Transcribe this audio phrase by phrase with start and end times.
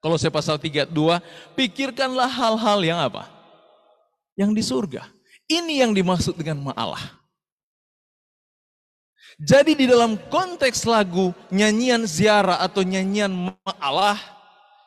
[0.00, 0.88] Kalau saya pasal 32,
[1.52, 3.28] pikirkanlah hal-hal yang apa?
[4.32, 5.02] Yang di surga.
[5.44, 7.20] Ini yang dimaksud dengan ma'alah.
[9.36, 14.16] Jadi di dalam konteks lagu nyanyian ziarah atau nyanyian ma'alah,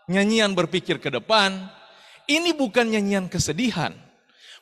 [0.09, 1.61] nyanyian berpikir ke depan,
[2.25, 3.93] ini bukan nyanyian kesedihan.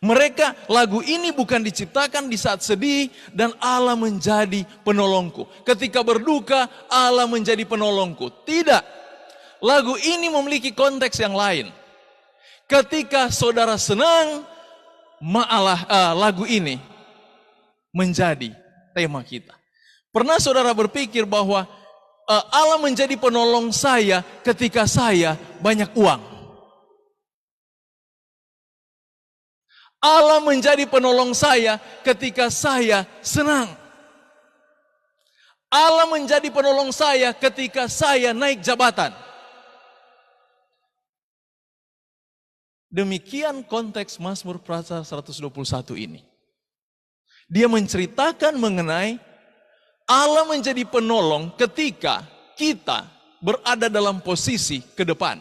[0.02, 3.08] Mereka lagu ini bukan diciptakan di saat sedih
[3.38, 5.46] dan Allah menjadi penolongku.
[5.62, 8.42] Ketika berduka Allah menjadi penolongku.
[8.42, 9.01] Tidak.
[9.62, 11.70] Lagu ini memiliki konteks yang lain.
[12.66, 14.42] Ketika saudara senang,
[15.22, 16.82] maalah uh, lagu ini
[17.94, 18.58] menjadi
[18.98, 19.54] tema kita.
[20.10, 21.70] Pernah saudara berpikir bahwa
[22.26, 26.32] uh, Allah menjadi penolong saya ketika saya banyak uang?
[30.02, 33.70] Allah menjadi penolong saya ketika saya senang.
[35.70, 39.14] Allah menjadi penolong saya ketika saya naik jabatan.
[42.92, 45.48] Demikian konteks Mazmur Prasa 121
[45.96, 46.28] ini.
[47.48, 49.16] Dia menceritakan mengenai
[50.04, 52.28] Allah menjadi penolong ketika
[52.60, 53.08] kita
[53.40, 55.40] berada dalam posisi ke depan.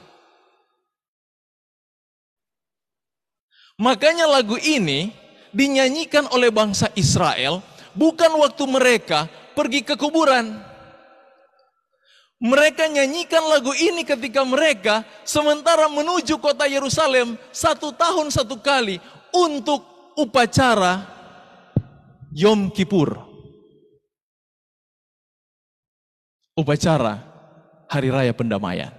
[3.82, 5.10] Makanya lagu ini
[5.50, 7.66] dinyanyikan oleh bangsa Israel
[7.98, 9.26] bukan waktu mereka
[9.58, 10.69] pergi ke kuburan.
[12.40, 18.96] Mereka nyanyikan lagu ini ketika mereka sementara menuju kota Yerusalem satu tahun satu kali
[19.28, 19.84] untuk
[20.16, 21.04] upacara
[22.32, 23.12] Yom Kippur.
[26.56, 27.20] Upacara
[27.92, 28.92] Hari Raya Pendamaian.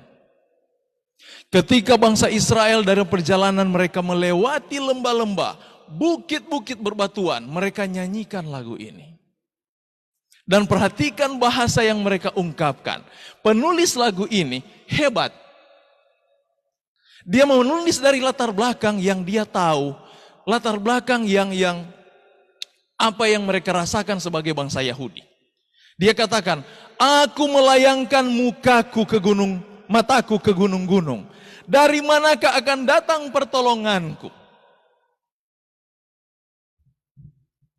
[1.49, 5.57] Ketika bangsa Israel dari perjalanan mereka melewati lembah-lembah,
[5.89, 9.20] bukit-bukit berbatuan, mereka nyanyikan lagu ini.
[10.51, 12.99] Dan perhatikan bahasa yang mereka ungkapkan.
[13.39, 15.31] Penulis lagu ini hebat.
[17.23, 19.95] Dia menulis dari latar belakang yang dia tahu,
[20.43, 21.87] latar belakang yang yang
[22.99, 25.23] apa yang mereka rasakan sebagai bangsa Yahudi.
[25.95, 26.67] Dia katakan,
[26.99, 31.31] "Aku melayangkan mukaku ke gunung, mataku ke gunung-gunung.
[31.63, 34.27] Dari manakah akan datang pertolonganku?"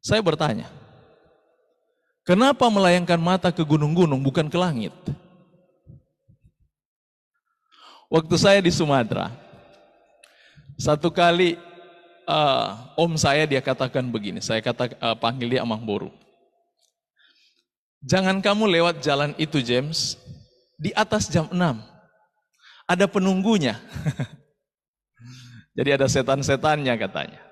[0.01, 0.82] Saya bertanya,
[2.23, 4.95] Kenapa melayangkan mata ke gunung-gunung bukan ke langit?
[8.07, 9.35] Waktu saya di Sumatera,
[10.79, 11.59] satu kali
[12.31, 16.15] uh, om saya dia katakan begini, saya kata uh, panggil dia Amang Boru.
[18.07, 20.15] Jangan kamu lewat jalan itu James,
[20.79, 21.59] di atas jam 6.
[22.87, 23.83] Ada penunggunya.
[25.79, 27.43] Jadi ada setan-setannya katanya.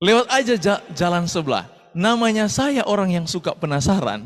[0.00, 4.24] Lewat aja jalan sebelah namanya saya orang yang suka penasaran.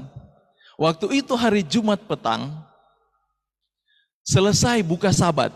[0.80, 2.50] Waktu itu hari Jumat petang,
[4.26, 5.52] selesai buka sabat.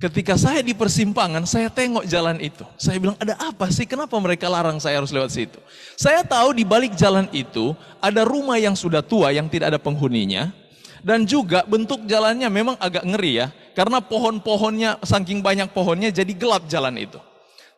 [0.00, 2.64] Ketika saya di persimpangan, saya tengok jalan itu.
[2.80, 3.84] Saya bilang, ada apa sih?
[3.84, 5.60] Kenapa mereka larang saya harus lewat situ?
[5.92, 10.56] Saya tahu di balik jalan itu ada rumah yang sudah tua yang tidak ada penghuninya.
[11.04, 13.52] Dan juga bentuk jalannya memang agak ngeri ya.
[13.76, 17.20] Karena pohon-pohonnya, saking banyak pohonnya jadi gelap jalan itu.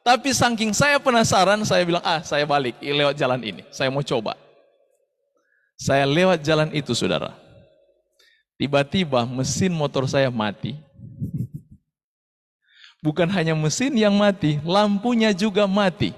[0.02, 3.62] Tapi saking saya penasaran, saya bilang, ah saya balik lewat jalan ini.
[3.70, 4.34] Saya mau coba.
[5.78, 7.38] Saya lewat jalan itu saudara.
[8.58, 10.74] Tiba-tiba mesin motor saya mati.
[13.02, 16.14] Bukan hanya mesin yang mati, lampunya juga mati.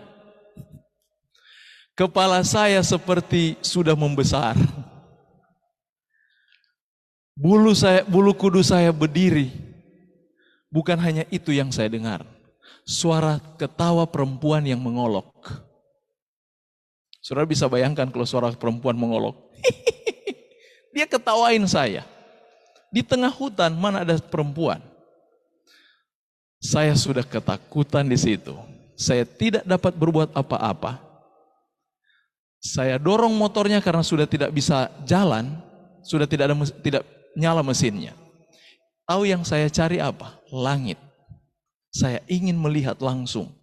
[1.96, 4.56] Kepala saya seperti sudah membesar.
[7.36, 9.52] Bulu saya, bulu kudu saya berdiri.
[10.72, 12.33] Bukan hanya itu yang saya dengar
[12.84, 15.32] suara ketawa perempuan yang mengolok.
[17.24, 19.48] Saudara bisa bayangkan kalau suara perempuan mengolok.
[20.94, 22.04] Dia ketawain saya.
[22.92, 24.78] Di tengah hutan mana ada perempuan?
[26.60, 28.54] Saya sudah ketakutan di situ.
[28.94, 31.02] Saya tidak dapat berbuat apa-apa.
[32.62, 35.52] Saya dorong motornya karena sudah tidak bisa jalan,
[36.00, 37.02] sudah tidak ada tidak
[37.36, 38.16] nyala mesinnya.
[39.04, 40.40] Tahu yang saya cari apa?
[40.48, 40.96] Langit.
[41.94, 43.54] Saya ingin melihat langsung.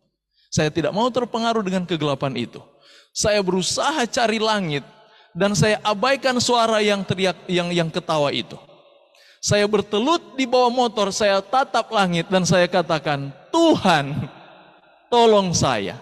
[0.47, 2.63] Saya tidak mau terpengaruh dengan kegelapan itu.
[3.11, 4.87] Saya berusaha cari langit
[5.35, 8.55] dan saya abaikan suara yang teriak yang yang ketawa itu.
[9.43, 14.15] Saya bertelut di bawah motor, saya tatap langit dan saya katakan, "Tuhan,
[15.11, 15.99] tolong saya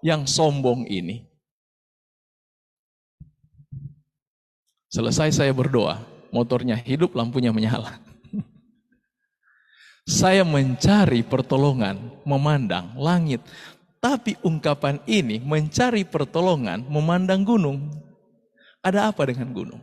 [0.00, 1.28] yang sombong ini."
[4.88, 6.00] Selesai saya berdoa,
[6.32, 8.07] motornya hidup, lampunya menyala.
[10.08, 13.44] Saya mencari pertolongan, memandang langit.
[14.00, 17.92] Tapi ungkapan ini mencari pertolongan, memandang gunung.
[18.80, 19.82] Ada apa dengan gunung?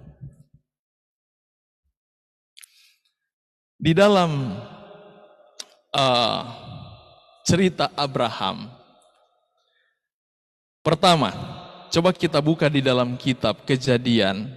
[3.77, 4.57] Di dalam
[5.93, 6.41] uh,
[7.45, 8.65] cerita Abraham,
[10.81, 11.37] pertama,
[11.93, 14.49] coba kita buka di dalam kitab Kejadian.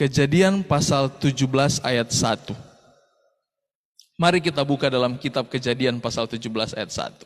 [0.00, 2.67] Kejadian pasal 17 ayat 1.
[4.18, 7.22] Mari kita buka dalam kitab Kejadian pasal 17 ayat 1.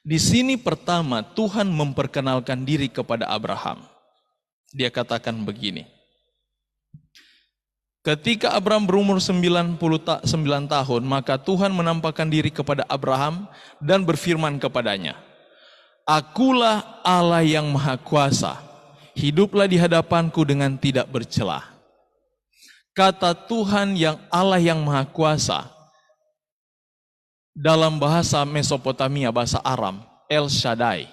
[0.00, 3.84] Di sini pertama Tuhan memperkenalkan diri kepada Abraham.
[4.72, 5.84] Dia katakan begini.
[8.00, 9.76] Ketika Abraham berumur 99
[10.72, 13.44] tahun, maka Tuhan menampakkan diri kepada Abraham
[13.78, 15.20] dan berfirman kepadanya,
[16.08, 18.71] Akulah Allah yang maha kuasa,
[19.16, 21.72] hiduplah di hadapanku dengan tidak bercelah.
[22.92, 25.72] Kata Tuhan yang Allah yang maha kuasa,
[27.56, 31.08] dalam bahasa Mesopotamia, bahasa Aram, El Shaddai.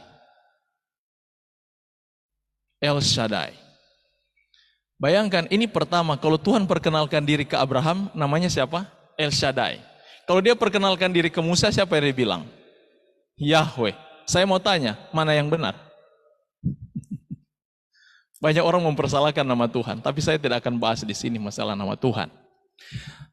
[2.80, 3.56] El Shaddai.
[5.00, 8.88] Bayangkan ini pertama, kalau Tuhan perkenalkan diri ke Abraham, namanya siapa?
[9.16, 9.80] El Shaddai.
[10.28, 12.44] Kalau dia perkenalkan diri ke Musa, siapa yang dia bilang?
[13.40, 13.95] Yahweh.
[14.28, 15.88] Saya mau tanya, mana yang benar?
[18.39, 22.31] Banyak orang mempersalahkan nama Tuhan, tapi saya tidak akan bahas di sini masalah nama Tuhan.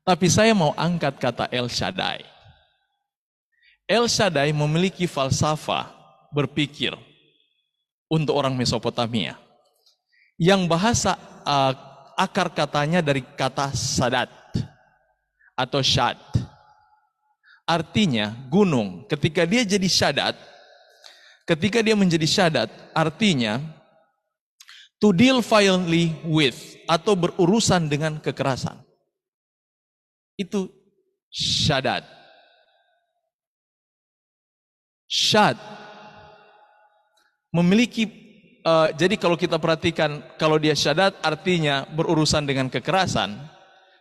[0.02, 2.26] Tapi saya mau angkat kata El Shaddai.
[3.86, 5.94] El Shaddai memiliki falsafah
[6.34, 6.98] berpikir
[8.10, 9.38] untuk orang Mesopotamia.
[10.34, 11.14] Yang bahasa
[11.46, 11.72] uh,
[12.18, 14.28] akar katanya dari kata sadat
[15.54, 16.18] atau shad.
[17.66, 19.06] Artinya gunung.
[19.10, 20.34] Ketika dia jadi syadat,
[21.46, 23.58] ketika dia menjadi syadat, artinya
[25.00, 26.56] to deal violently with
[26.88, 28.80] atau berurusan dengan kekerasan.
[30.36, 30.68] Itu
[31.32, 32.04] syadat.
[35.06, 35.54] Syad
[37.54, 38.10] memiliki
[38.66, 43.54] uh, jadi kalau kita perhatikan kalau dia syadat artinya berurusan dengan kekerasan.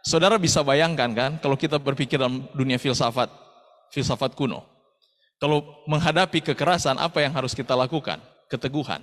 [0.06, 3.26] Saudara bisa bayangkan kan kalau kita berpikir dalam dunia filsafat,
[3.90, 4.62] filsafat kuno.
[5.42, 8.22] Kalau menghadapi kekerasan apa yang harus kita lakukan?
[8.46, 9.02] Keteguhan.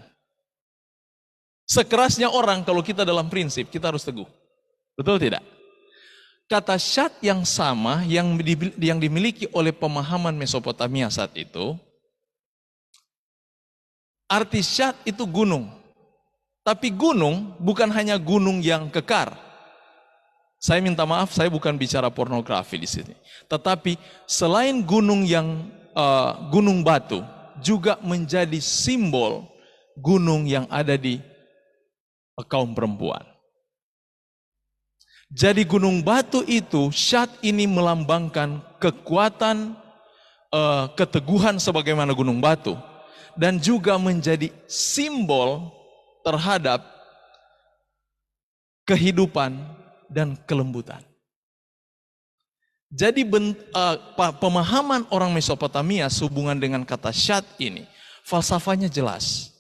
[1.73, 4.29] Sekerasnya orang kalau kita dalam prinsip kita harus teguh.
[4.93, 5.41] Betul tidak?
[6.45, 8.37] Kata syad yang sama yang
[9.01, 11.81] dimiliki oleh pemahaman Mesopotamia saat itu
[14.33, 15.69] Arti syad itu gunung.
[16.65, 19.37] Tapi gunung bukan hanya gunung yang kekar.
[20.57, 23.13] Saya minta maaf, saya bukan bicara pornografi di sini.
[23.51, 27.21] Tetapi selain gunung yang uh, gunung batu
[27.61, 29.45] juga menjadi simbol
[30.01, 31.21] gunung yang ada di
[32.49, 33.23] kaum perempuan.
[35.33, 39.73] Jadi gunung batu itu syad ini melambangkan kekuatan
[40.53, 42.77] uh, keteguhan sebagaimana gunung batu
[43.33, 45.73] dan juga menjadi simbol
[46.21, 46.85] terhadap
[48.85, 49.57] kehidupan
[50.13, 51.01] dan kelembutan.
[52.93, 53.97] Jadi uh,
[54.37, 57.89] pemahaman orang Mesopotamia sehubungan dengan kata syad ini,
[58.29, 59.52] falsafahnya jelas.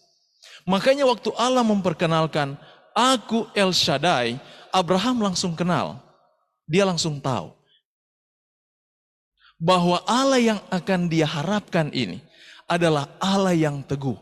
[0.63, 2.55] Makanya waktu Allah memperkenalkan
[2.95, 4.39] aku El Shaddai,
[4.71, 5.99] Abraham langsung kenal.
[6.69, 7.53] Dia langsung tahu
[9.63, 12.19] bahwa Allah yang akan dia harapkan ini
[12.67, 14.19] adalah Allah yang teguh.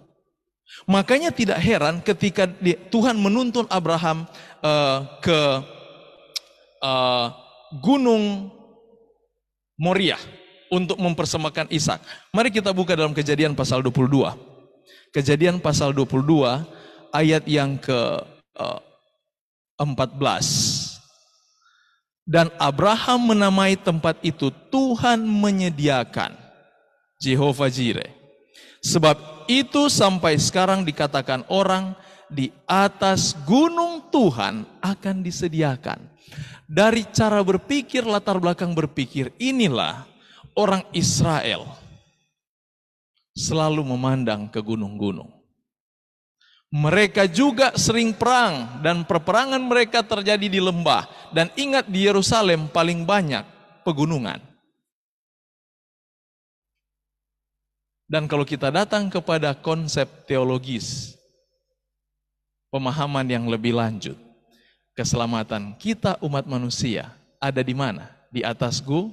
[0.84, 2.46] Makanya tidak heran ketika
[2.92, 4.28] Tuhan menuntun Abraham
[4.62, 5.40] uh, ke
[6.85, 7.26] uh,
[7.80, 8.52] Gunung
[9.80, 10.20] Moria
[10.70, 11.99] untuk mempersembahkan Ishak.
[12.30, 14.50] Mari kita buka dalam Kejadian pasal 22.
[15.11, 16.23] Kejadian pasal 22
[17.11, 18.23] ayat yang ke
[18.55, 18.81] uh,
[19.79, 21.02] 14.
[22.23, 26.38] Dan Abraham menamai tempat itu Tuhan menyediakan.
[27.21, 28.21] Jehovah Jireh
[28.81, 31.93] Sebab itu sampai sekarang dikatakan orang
[32.33, 36.00] di atas gunung Tuhan akan disediakan.
[36.71, 40.07] Dari cara berpikir, latar belakang berpikir, inilah
[40.55, 41.79] orang Israel
[43.34, 45.40] selalu memandang ke gunung-gunung.
[46.70, 51.02] Mereka juga sering perang dan perperangan mereka terjadi di lembah.
[51.34, 53.42] Dan ingat di Yerusalem paling banyak
[53.82, 54.38] pegunungan.
[58.10, 61.14] Dan kalau kita datang kepada konsep teologis,
[62.70, 64.18] pemahaman yang lebih lanjut,
[64.94, 68.10] keselamatan kita umat manusia ada di mana?
[68.30, 69.10] Di atas gu,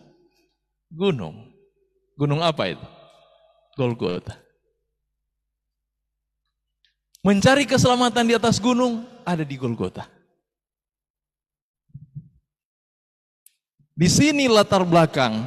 [0.93, 1.53] gunung.
[2.17, 2.96] Gunung apa itu?
[3.77, 4.33] Golgota.
[7.21, 10.09] Mencari keselamatan di atas gunung ada di Golgota.
[13.93, 15.41] Di sini latar belakang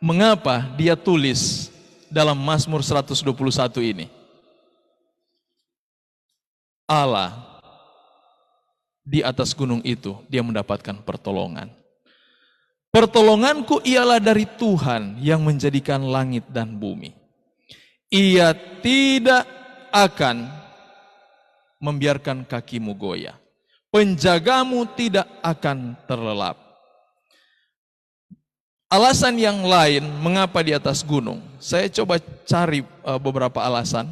[0.00, 1.72] mengapa dia tulis
[2.12, 3.24] dalam Mazmur 121
[3.80, 4.06] ini.
[6.88, 7.52] Allah
[9.02, 11.81] di atas gunung itu dia mendapatkan pertolongan.
[12.92, 17.16] Pertolonganku ialah dari Tuhan yang menjadikan langit dan bumi.
[18.12, 18.52] Ia
[18.84, 19.48] tidak
[19.88, 20.44] akan
[21.80, 23.40] membiarkan kakimu goyah.
[23.88, 26.60] Penjagamu tidak akan terlelap.
[28.92, 31.40] Alasan yang lain mengapa di atas gunung.
[31.56, 34.04] Saya coba cari uh, beberapa alasan.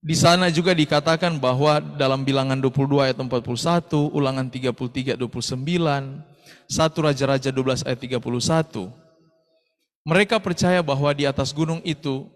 [0.00, 6.27] Di sana juga dikatakan bahwa dalam bilangan 22 ayat 41, ulangan 33 29,
[6.70, 8.88] 1 Raja-Raja 12 ayat 31,
[10.08, 12.28] mereka percaya bahwa di atas gunung itu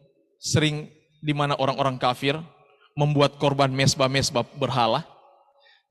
[0.43, 0.91] sering
[1.23, 2.37] di mana orang-orang kafir
[2.99, 5.07] membuat korban mesbah-mesbah berhala.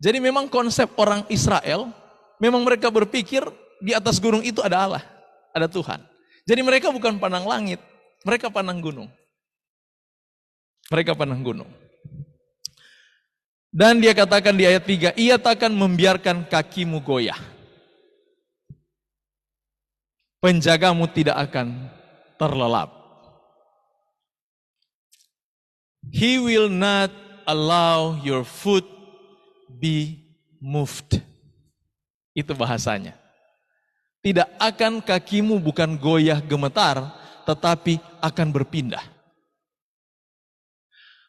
[0.01, 1.89] Jadi memang konsep orang Israel,
[2.41, 3.41] memang mereka berpikir
[3.81, 5.03] di atas gunung itu ada Allah,
[5.53, 6.01] ada Tuhan.
[6.45, 7.81] Jadi mereka bukan pandang langit,
[8.25, 9.09] mereka pandang gunung.
[10.91, 11.69] Mereka pandang gunung.
[13.71, 17.39] Dan dia katakan di ayat 3, ia takkan membiarkan kakimu goyah.
[20.41, 21.85] Penjagamu tidak akan
[22.41, 22.89] terlelap.
[26.09, 27.13] He will not
[27.45, 28.83] allow your foot
[29.69, 30.17] be
[30.57, 31.21] moved.
[32.33, 33.13] Itu bahasanya.
[34.21, 37.01] Tidak akan kakimu bukan goyah gemetar,
[37.45, 39.01] tetapi akan berpindah.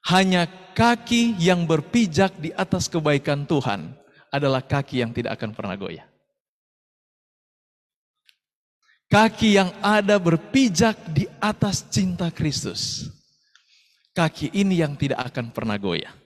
[0.08, 3.96] Hanya kaki yang berpijak di atas kebaikan Tuhan
[4.32, 6.11] adalah kaki yang tidak akan pernah goyah.
[9.12, 13.12] Kaki yang ada berpijak di atas cinta Kristus.
[14.16, 16.16] Kaki ini yang tidak akan pernah goyah.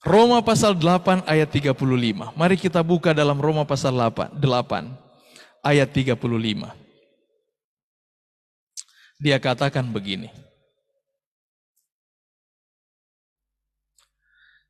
[0.00, 1.76] Roma pasal 8 ayat 35.
[2.32, 4.88] Mari kita buka dalam Roma pasal 8, 8
[5.60, 6.16] ayat 35.
[9.20, 10.32] Dia katakan begini.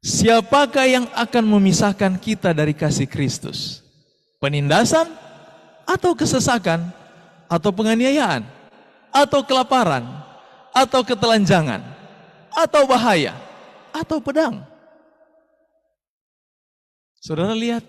[0.03, 3.87] Siapakah yang akan memisahkan kita dari kasih Kristus?
[4.43, 5.26] Penindasan
[5.87, 6.91] atau kesesakan
[7.47, 8.43] atau penganiayaan
[9.15, 10.03] atau kelaparan
[10.75, 11.81] atau ketelanjangan
[12.53, 13.33] atau bahaya
[13.95, 14.61] atau pedang?
[17.23, 17.83] Saudara lihat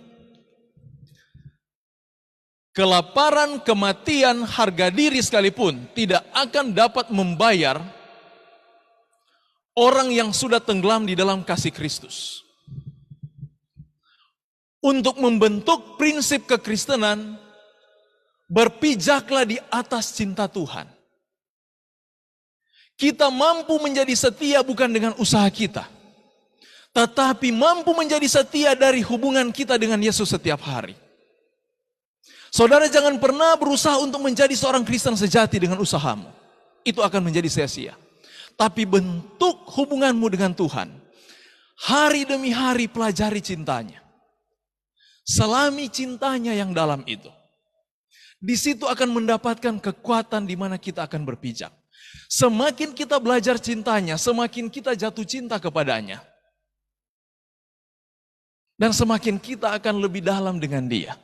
[2.78, 7.82] kelaparan, kematian, harga diri sekalipun tidak akan dapat membayar
[9.78, 12.46] orang yang sudah tenggelam di dalam kasih Kristus.
[14.78, 17.38] Untuk membentuk prinsip kekristenan,
[18.48, 20.88] berpijaklah di atas cinta Tuhan.
[22.98, 25.86] Kita mampu menjadi setia bukan dengan usaha kita,
[26.90, 30.98] tetapi mampu menjadi setia dari hubungan kita dengan Yesus setiap hari.
[32.50, 36.34] Saudara jangan pernah berusaha untuk menjadi seorang Kristen sejati dengan usahamu.
[36.82, 37.94] Itu akan menjadi sia-sia
[38.58, 40.90] tapi bentuk hubunganmu dengan Tuhan.
[41.78, 44.02] Hari demi hari pelajari cintanya.
[45.22, 47.30] Selami cintanya yang dalam itu.
[48.38, 51.74] Di situ akan mendapatkan kekuatan di mana kita akan berpijak.
[52.30, 56.22] Semakin kita belajar cintanya, semakin kita jatuh cinta kepadanya.
[58.78, 61.18] Dan semakin kita akan lebih dalam dengan dia.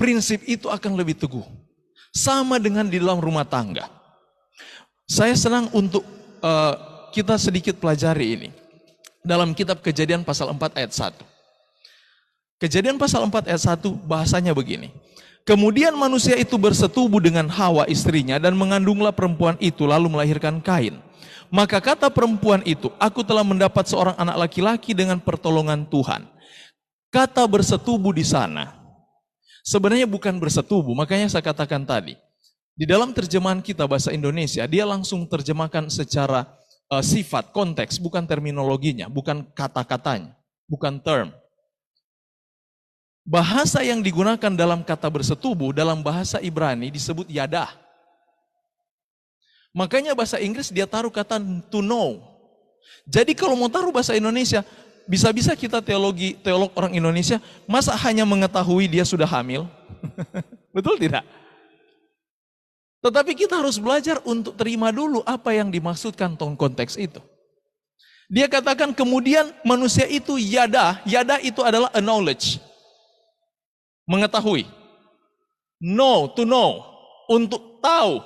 [0.00, 1.44] Prinsip itu akan lebih teguh.
[2.12, 3.88] Sama dengan di dalam rumah tangga.
[5.04, 6.00] Saya senang untuk
[6.40, 6.74] uh,
[7.12, 8.48] kita sedikit pelajari ini.
[9.20, 11.20] Dalam kitab kejadian pasal 4 ayat 1.
[12.64, 14.88] Kejadian pasal 4 ayat 1 bahasanya begini.
[15.42, 21.02] Kemudian manusia itu bersetubuh dengan Hawa istrinya dan mengandunglah perempuan itu lalu melahirkan Kain.
[21.52, 26.24] Maka kata perempuan itu, aku telah mendapat seorang anak laki-laki dengan pertolongan Tuhan.
[27.12, 28.72] Kata bersetubuh di sana,
[29.60, 32.16] sebenarnya bukan bersetubuh, makanya saya katakan tadi.
[32.72, 36.48] Di dalam terjemahan kita bahasa Indonesia, dia langsung terjemahkan secara
[36.88, 40.32] uh, sifat, konteks, bukan terminologinya, bukan kata-katanya,
[40.64, 41.28] bukan term.
[43.22, 47.70] Bahasa yang digunakan dalam kata bersetubuh dalam bahasa Ibrani disebut yadah.
[49.72, 51.38] Makanya bahasa Inggris dia taruh kata
[51.70, 52.18] to know.
[53.06, 54.66] Jadi kalau mau taruh bahasa Indonesia,
[55.06, 59.70] bisa-bisa kita teologi teolog orang Indonesia, masa hanya mengetahui dia sudah hamil?
[60.76, 61.22] Betul tidak?
[63.02, 67.18] Tetapi kita harus belajar untuk terima dulu apa yang dimaksudkan tong konteks itu.
[68.30, 72.62] Dia katakan kemudian manusia itu yada, yada itu adalah a knowledge.
[74.06, 74.66] Mengetahui.
[75.82, 76.82] Know, to know.
[77.30, 78.22] Untuk tahu.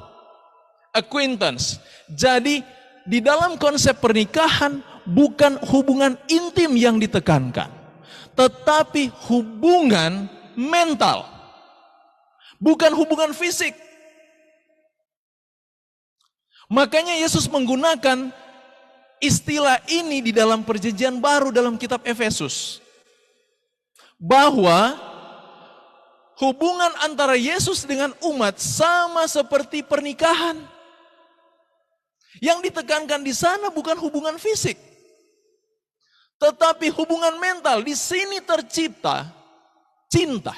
[0.96, 1.76] Acquaintance.
[2.08, 2.64] Jadi
[3.06, 7.70] di dalam konsep pernikahan bukan hubungan intim yang ditekankan.
[8.36, 11.24] Tetapi hubungan mental.
[12.56, 13.76] Bukan hubungan fisik.
[16.66, 18.34] Makanya Yesus menggunakan
[19.22, 22.82] istilah ini di dalam perjanjian baru dalam kitab Efesus.
[24.18, 24.98] Bahwa
[26.40, 30.60] hubungan antara Yesus dengan umat sama seperti pernikahan.
[32.36, 34.76] Yang ditekankan di sana bukan hubungan fisik.
[36.36, 39.32] Tetapi hubungan mental di sini tercipta
[40.12, 40.52] cinta.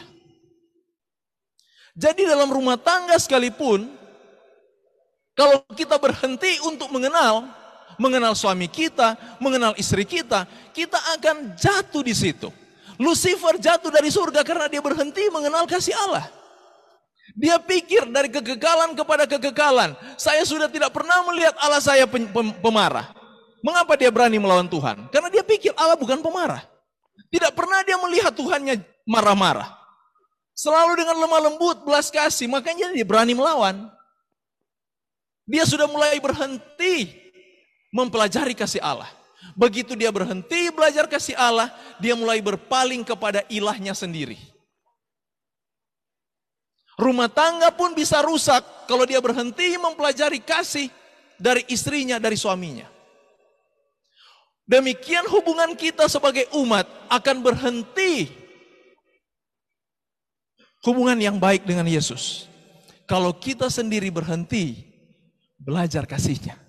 [1.94, 3.87] Jadi dalam rumah tangga sekalipun
[5.38, 7.47] kalau kita berhenti untuk mengenal
[7.99, 12.50] mengenal suami kita, mengenal istri kita, kita akan jatuh di situ.
[12.99, 16.26] Lucifer jatuh dari surga karena dia berhenti mengenal kasih Allah.
[17.38, 19.95] Dia pikir dari kegagalan kepada kegagalan.
[20.19, 22.11] Saya sudah tidak pernah melihat Allah saya
[22.59, 23.14] pemarah.
[23.62, 25.07] Mengapa dia berani melawan Tuhan?
[25.14, 26.67] Karena dia pikir Allah bukan pemarah.
[27.31, 29.78] Tidak pernah dia melihat Tuhannya marah-marah.
[30.59, 33.87] Selalu dengan lemah lembut, belas kasih, makanya dia berani melawan.
[35.47, 37.14] Dia sudah mulai berhenti
[37.95, 39.17] mempelajari kasih Allah.
[39.57, 44.37] Begitu dia berhenti belajar kasih Allah, dia mulai berpaling kepada ilahnya sendiri.
[46.99, 50.90] Rumah tangga pun bisa rusak kalau dia berhenti mempelajari kasih
[51.38, 52.90] dari istrinya, dari suaminya.
[54.69, 58.28] Demikian hubungan kita sebagai umat akan berhenti
[60.85, 62.50] hubungan yang baik dengan Yesus.
[63.09, 64.85] Kalau kita sendiri berhenti
[65.57, 66.67] belajar kasihnya.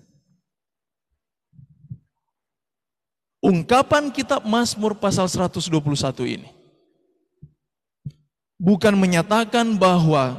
[3.40, 5.80] Ungkapan kitab Mazmur pasal 121
[6.28, 6.60] ini
[8.60, 10.36] bukan menyatakan bahwa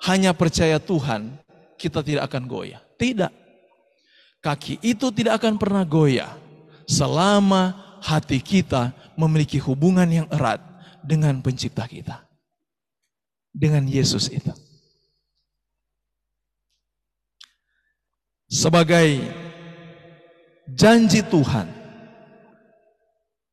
[0.00, 1.36] hanya percaya Tuhan
[1.76, 2.80] kita tidak akan goyah.
[2.96, 3.32] Tidak.
[4.40, 6.32] Kaki itu tidak akan pernah goyah
[6.88, 10.60] selama hati kita memiliki hubungan yang erat
[11.04, 12.24] dengan pencipta kita.
[13.52, 14.52] Dengan Yesus itu.
[18.48, 19.24] Sebagai
[20.68, 21.68] janji Tuhan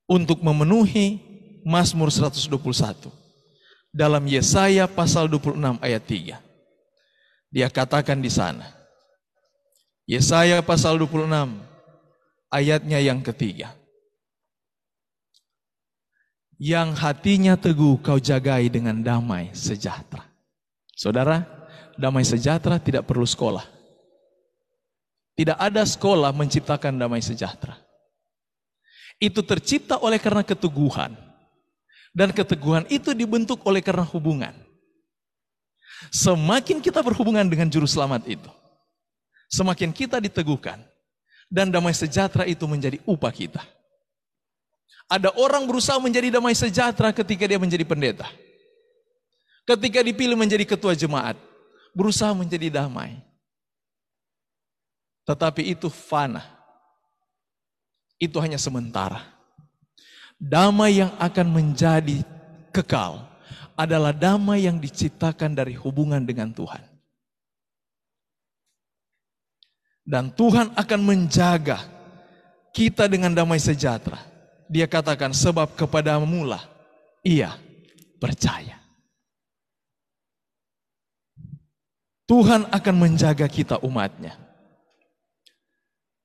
[0.07, 1.19] untuk memenuhi
[1.63, 3.11] Mazmur 121
[3.91, 6.39] dalam Yesaya pasal 26 ayat 3.
[7.51, 8.67] Dia katakan di sana.
[10.07, 11.27] Yesaya pasal 26
[12.51, 13.75] ayatnya yang ketiga.
[16.61, 20.29] Yang hatinya teguh kau jagai dengan damai sejahtera.
[20.93, 21.41] Saudara,
[21.97, 23.80] damai sejahtera tidak perlu sekolah.
[25.41, 27.73] Tidak ada sekolah menciptakan damai sejahtera.
[29.17, 31.17] Itu tercipta oleh karena keteguhan
[32.13, 34.53] dan keteguhan itu dibentuk oleh karena hubungan.
[36.13, 38.51] Semakin kita berhubungan dengan juru selamat itu,
[39.49, 40.77] semakin kita diteguhkan.
[41.49, 43.65] Dan damai sejahtera itu menjadi upah kita.
[45.09, 48.29] Ada orang berusaha menjadi damai sejahtera ketika dia menjadi pendeta.
[49.65, 51.33] Ketika dipilih menjadi ketua jemaat,
[51.97, 53.30] berusaha menjadi damai.
[55.31, 56.43] Tetapi itu fana.
[58.19, 59.23] Itu hanya sementara.
[60.35, 62.19] Damai yang akan menjadi
[62.75, 63.23] kekal
[63.79, 66.83] adalah damai yang diciptakan dari hubungan dengan Tuhan.
[70.03, 71.79] Dan Tuhan akan menjaga
[72.75, 74.19] kita dengan damai sejahtera.
[74.67, 76.67] Dia katakan sebab kepadamu lah
[77.23, 77.55] ia
[78.19, 78.83] percaya.
[82.27, 84.50] Tuhan akan menjaga kita umatnya.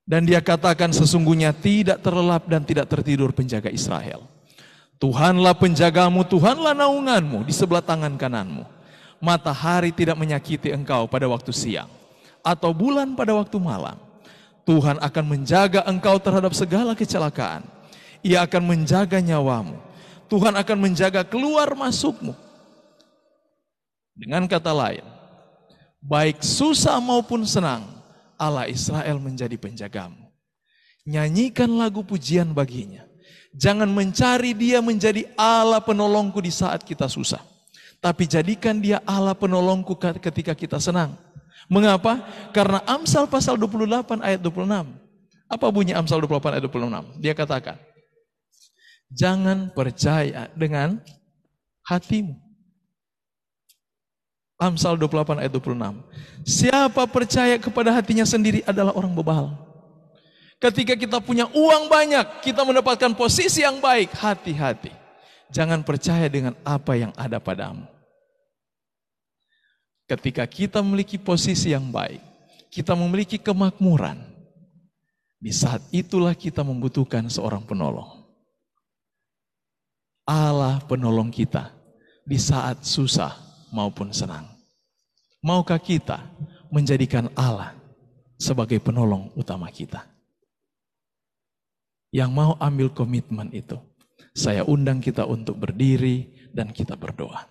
[0.06, 4.22] Dan dia katakan sesungguhnya tidak terlelap dan tidak tertidur penjaga Israel.
[5.02, 8.62] Tuhanlah penjagamu, Tuhanlah naunganmu di sebelah tangan kananmu.
[9.18, 11.90] Matahari tidak menyakiti engkau pada waktu siang,
[12.40, 13.98] atau bulan pada waktu malam.
[14.62, 17.66] Tuhan akan menjaga engkau terhadap segala kecelakaan.
[18.22, 19.78] Ia akan menjaga nyawamu.
[20.26, 22.34] Tuhan akan menjaga keluar masukmu.
[24.16, 25.04] Dengan kata lain,
[26.02, 27.95] baik susah maupun senang,
[28.36, 30.28] Allah Israel menjadi penjagamu.
[31.06, 33.04] Nyanyikan lagu pujian baginya.
[33.56, 37.40] Jangan mencari dia menjadi Allah penolongku di saat kita susah.
[38.04, 41.16] Tapi jadikan dia Allah penolongku ketika kita senang.
[41.66, 42.22] Mengapa?
[42.54, 44.86] Karena Amsal pasal 28 ayat 26.
[45.46, 47.22] Apa bunyi Amsal 28 ayat 26?
[47.22, 47.76] Dia katakan,
[49.10, 50.98] Jangan percaya dengan
[51.86, 52.45] hatimu.
[54.56, 56.00] Amsal 28 ayat 26.
[56.48, 59.52] Siapa percaya kepada hatinya sendiri adalah orang bebal.
[60.56, 64.88] Ketika kita punya uang banyak, kita mendapatkan posisi yang baik, hati-hati.
[65.52, 67.84] Jangan percaya dengan apa yang ada padamu.
[70.08, 72.24] Ketika kita memiliki posisi yang baik,
[72.72, 74.24] kita memiliki kemakmuran.
[75.36, 78.24] Di saat itulah kita membutuhkan seorang penolong.
[80.24, 81.70] Allah penolong kita
[82.24, 84.46] di saat susah maupun senang.
[85.40, 86.22] Maukah kita
[86.72, 87.74] menjadikan Allah
[88.36, 90.16] sebagai penolong utama kita?
[92.16, 93.76] yang mau ambil komitmen itu.
[94.32, 97.44] Saya undang kita untuk berdiri dan kita berdoa.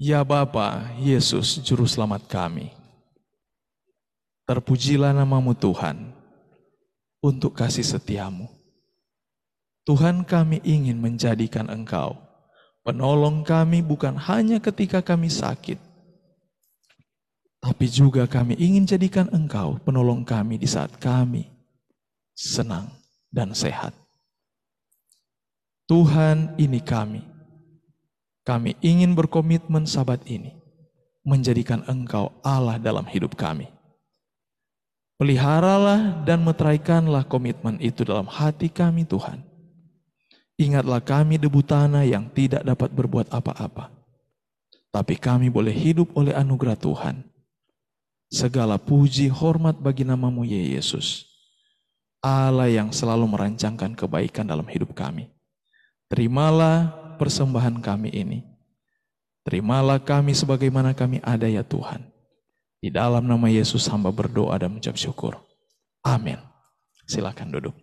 [0.00, 2.72] Ya Bapa, Yesus Juru Selamat kami.
[4.44, 6.12] Terpujilah namamu Tuhan
[7.24, 8.48] untuk kasih setiamu.
[9.84, 12.16] Tuhan kami ingin menjadikan Engkau
[12.84, 15.76] penolong kami bukan hanya ketika kami sakit,
[17.60, 21.48] tapi juga kami ingin jadikan Engkau penolong kami di saat kami
[22.32, 22.88] senang
[23.28, 23.92] dan sehat.
[25.84, 27.20] Tuhan ini kami.
[28.44, 30.52] Kami ingin berkomitmen sabat ini
[31.24, 33.68] menjadikan Engkau Allah dalam hidup kami.
[35.16, 39.53] Peliharalah dan meteraikanlah komitmen itu dalam hati kami Tuhan
[40.54, 43.90] Ingatlah kami debu tanah yang tidak dapat berbuat apa-apa.
[44.94, 47.26] Tapi kami boleh hidup oleh anugerah Tuhan.
[48.30, 51.26] Segala puji hormat bagi namamu ya Yesus.
[52.22, 55.28] Allah yang selalu merancangkan kebaikan dalam hidup kami.
[56.06, 58.40] Terimalah persembahan kami ini.
[59.44, 62.06] Terimalah kami sebagaimana kami ada ya Tuhan.
[62.80, 65.36] Di dalam nama Yesus hamba berdoa dan mengucap syukur.
[66.00, 66.38] Amin.
[67.04, 67.76] Silakan duduk.